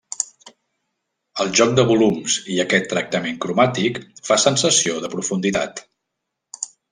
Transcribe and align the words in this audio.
El 1.43 1.51
joc 1.59 1.75
de 1.79 1.83
volums 1.91 2.37
i 2.53 2.57
aquest 2.63 2.87
tractament 2.93 3.37
cromàtic 3.45 4.01
fa 4.31 4.39
sensació 4.45 4.97
de 5.05 5.13
profunditat. 5.15 5.85